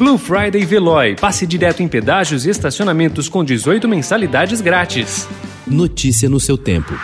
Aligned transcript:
Blue 0.00 0.16
Friday 0.16 0.64
Veloy. 0.64 1.14
Passe 1.14 1.46
direto 1.46 1.82
em 1.82 1.86
pedágios 1.86 2.46
e 2.46 2.48
estacionamentos 2.48 3.28
com 3.28 3.44
18 3.44 3.86
mensalidades 3.86 4.62
grátis. 4.62 5.28
Notícia 5.66 6.26
no 6.26 6.40
seu 6.40 6.56
tempo. 6.56 6.94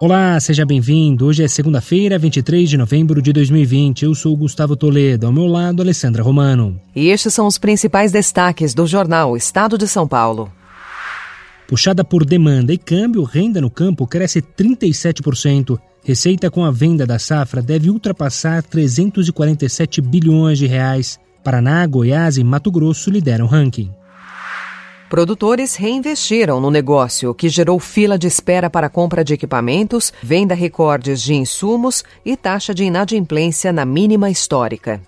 Olá, 0.00 0.40
seja 0.40 0.64
bem-vindo. 0.64 1.26
Hoje 1.26 1.44
é 1.44 1.48
segunda-feira, 1.48 2.18
23 2.18 2.70
de 2.70 2.78
novembro 2.78 3.20
de 3.20 3.30
2020. 3.30 4.06
Eu 4.06 4.14
sou 4.14 4.34
Gustavo 4.34 4.74
Toledo, 4.74 5.26
ao 5.26 5.32
meu 5.32 5.46
lado, 5.46 5.82
Alessandra 5.82 6.22
Romano. 6.22 6.80
E 6.96 7.08
estes 7.08 7.34
são 7.34 7.46
os 7.46 7.58
principais 7.58 8.10
destaques 8.10 8.72
do 8.72 8.86
jornal 8.86 9.36
Estado 9.36 9.76
de 9.76 9.86
São 9.86 10.08
Paulo. 10.08 10.50
Puxada 11.72 12.04
por 12.04 12.26
demanda 12.26 12.70
e 12.70 12.76
câmbio, 12.76 13.22
renda 13.22 13.58
no 13.58 13.70
campo 13.70 14.06
cresce 14.06 14.42
37%. 14.42 15.80
Receita 16.04 16.50
com 16.50 16.66
a 16.66 16.70
venda 16.70 17.06
da 17.06 17.18
safra 17.18 17.62
deve 17.62 17.88
ultrapassar 17.88 18.62
347 18.62 20.02
bilhões 20.02 20.58
de 20.58 20.66
reais. 20.66 21.18
Paraná, 21.42 21.86
Goiás 21.86 22.36
e 22.36 22.44
Mato 22.44 22.70
Grosso 22.70 23.08
lideram 23.10 23.46
o 23.46 23.48
ranking. 23.48 23.90
Produtores 25.08 25.74
reinvestiram 25.74 26.60
no 26.60 26.70
negócio, 26.70 27.34
que 27.34 27.48
gerou 27.48 27.80
fila 27.80 28.18
de 28.18 28.26
espera 28.26 28.68
para 28.68 28.90
compra 28.90 29.24
de 29.24 29.32
equipamentos, 29.32 30.12
venda 30.22 30.54
recordes 30.54 31.22
de 31.22 31.32
insumos 31.32 32.04
e 32.22 32.36
taxa 32.36 32.74
de 32.74 32.84
inadimplência 32.84 33.72
na 33.72 33.86
mínima 33.86 34.28
histórica. 34.28 35.00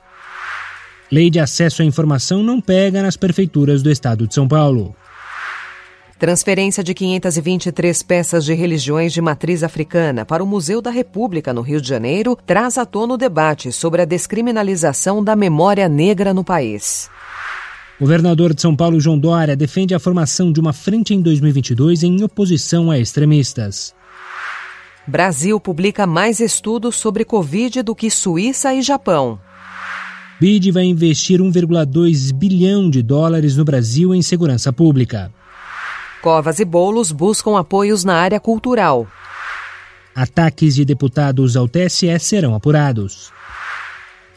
Lei 1.12 1.28
de 1.28 1.38
acesso 1.38 1.82
à 1.82 1.84
informação 1.84 2.42
não 2.42 2.58
pega 2.58 3.02
nas 3.02 3.18
prefeituras 3.18 3.82
do 3.82 3.90
estado 3.90 4.26
de 4.26 4.34
São 4.34 4.48
Paulo. 4.48 4.96
Transferência 6.18 6.84
de 6.84 6.94
523 6.94 8.02
peças 8.04 8.44
de 8.44 8.54
religiões 8.54 9.12
de 9.12 9.20
matriz 9.20 9.64
africana 9.64 10.24
para 10.24 10.44
o 10.44 10.46
Museu 10.46 10.80
da 10.80 10.90
República, 10.90 11.52
no 11.52 11.60
Rio 11.60 11.80
de 11.80 11.88
Janeiro, 11.88 12.38
traz 12.46 12.78
à 12.78 12.86
tona 12.86 13.14
o 13.14 13.18
debate 13.18 13.72
sobre 13.72 14.00
a 14.00 14.04
descriminalização 14.04 15.24
da 15.24 15.34
memória 15.34 15.88
negra 15.88 16.32
no 16.32 16.44
país. 16.44 17.10
Governador 18.00 18.54
de 18.54 18.62
São 18.62 18.76
Paulo, 18.76 19.00
João 19.00 19.18
Dória, 19.18 19.56
defende 19.56 19.94
a 19.94 19.98
formação 19.98 20.52
de 20.52 20.60
uma 20.60 20.72
frente 20.72 21.14
em 21.14 21.20
2022 21.20 22.04
em 22.04 22.22
oposição 22.22 22.90
a 22.90 22.98
extremistas. 22.98 23.92
Brasil 25.06 25.58
publica 25.60 26.06
mais 26.06 26.40
estudos 26.40 26.96
sobre 26.96 27.24
Covid 27.24 27.82
do 27.82 27.94
que 27.94 28.08
Suíça 28.08 28.72
e 28.72 28.82
Japão. 28.82 29.38
BID 30.40 30.72
vai 30.72 30.84
investir 30.84 31.40
1,2 31.40 32.32
bilhão 32.32 32.88
de 32.88 33.02
dólares 33.02 33.56
no 33.56 33.64
Brasil 33.64 34.14
em 34.14 34.22
segurança 34.22 34.72
pública. 34.72 35.30
Covas 36.24 36.58
e 36.58 36.64
Bolos 36.64 37.12
buscam 37.12 37.58
apoios 37.58 38.02
na 38.02 38.14
área 38.14 38.40
cultural. 38.40 39.06
Ataques 40.14 40.74
de 40.74 40.82
deputados 40.82 41.54
ao 41.54 41.68
TSE 41.68 42.18
serão 42.18 42.54
apurados. 42.54 43.30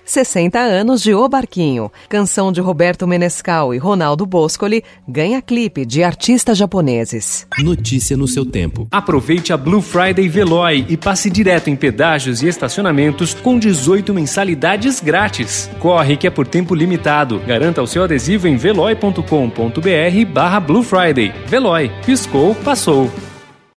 60 0.07 0.57
anos 0.57 1.03
de 1.03 1.13
O 1.13 1.27
Barquinho. 1.27 1.91
Canção 2.07 2.49
de 2.51 2.61
Roberto 2.61 3.05
Menescal 3.05 3.73
e 3.73 3.77
Ronaldo 3.77 4.25
Boscoli 4.25 4.83
ganha 5.05 5.41
clipe 5.41 5.85
de 5.85 6.01
artistas 6.01 6.57
japoneses. 6.57 7.45
Notícia 7.59 8.15
no 8.15 8.27
seu 8.27 8.45
tempo. 8.45 8.87
Aproveite 8.89 9.51
a 9.51 9.57
Blue 9.57 9.81
Friday 9.81 10.29
Veloy 10.29 10.85
e 10.87 10.95
passe 10.95 11.29
direto 11.29 11.69
em 11.69 11.75
pedágios 11.75 12.41
e 12.41 12.47
estacionamentos 12.47 13.33
com 13.33 13.59
18 13.59 14.13
mensalidades 14.13 15.01
grátis. 15.01 15.69
Corre 15.79 16.15
que 16.15 16.25
é 16.25 16.29
por 16.29 16.47
tempo 16.47 16.73
limitado. 16.73 17.39
Garanta 17.45 17.83
o 17.83 17.87
seu 17.87 18.03
adesivo 18.03 18.47
em 18.47 18.55
veloy.com.br 18.55 20.31
barra 20.33 20.59
Blue 20.61 20.83
Friday. 20.83 21.33
Veloy. 21.47 21.91
Piscou, 22.05 22.55
passou. 22.55 23.11